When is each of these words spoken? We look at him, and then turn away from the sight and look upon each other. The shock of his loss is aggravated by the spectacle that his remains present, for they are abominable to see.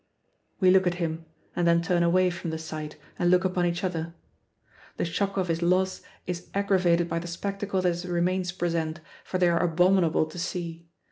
We 0.59 0.71
look 0.71 0.87
at 0.87 0.95
him, 0.95 1.25
and 1.55 1.67
then 1.67 1.83
turn 1.83 2.01
away 2.01 2.31
from 2.31 2.49
the 2.49 2.57
sight 2.57 2.95
and 3.19 3.29
look 3.29 3.45
upon 3.45 3.67
each 3.67 3.83
other. 3.83 4.15
The 4.97 5.05
shock 5.05 5.37
of 5.37 5.47
his 5.47 5.61
loss 5.61 6.01
is 6.25 6.47
aggravated 6.55 7.07
by 7.07 7.19
the 7.19 7.27
spectacle 7.27 7.83
that 7.83 7.87
his 7.89 8.07
remains 8.07 8.51
present, 8.51 8.99
for 9.23 9.37
they 9.37 9.47
are 9.47 9.63
abominable 9.63 10.25
to 10.25 10.39
see. 10.39 10.87